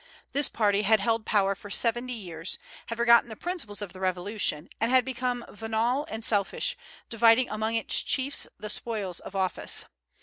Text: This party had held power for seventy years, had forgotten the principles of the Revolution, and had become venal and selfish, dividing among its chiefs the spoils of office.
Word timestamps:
This 0.31 0.49
party 0.49 0.81
had 0.81 0.99
held 0.99 1.27
power 1.27 1.53
for 1.53 1.69
seventy 1.69 2.13
years, 2.13 2.57
had 2.87 2.97
forgotten 2.97 3.29
the 3.29 3.35
principles 3.35 3.83
of 3.83 3.93
the 3.93 3.99
Revolution, 3.99 4.67
and 4.79 4.89
had 4.89 5.05
become 5.05 5.45
venal 5.47 6.07
and 6.09 6.25
selfish, 6.25 6.75
dividing 7.07 7.51
among 7.51 7.75
its 7.75 8.01
chiefs 8.01 8.47
the 8.57 8.69
spoils 8.71 9.19
of 9.19 9.35
office. 9.35 9.85